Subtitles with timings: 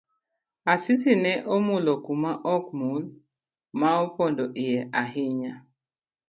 [0.73, 3.03] Asisi ne omulo kuma okmul
[3.79, 5.53] ma opondo iye ahinya.